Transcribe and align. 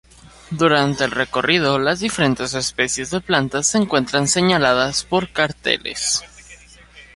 Durante 0.49 1.03
el 1.03 1.11
recorrido 1.11 1.77
las 1.77 1.99
diferentes 1.99 2.55
especies 2.55 3.11
de 3.11 3.21
plantas 3.21 3.67
se 3.67 3.77
encuentran 3.77 4.27
señaladas 4.27 5.03
por 5.03 5.31
carteles. 5.31 6.23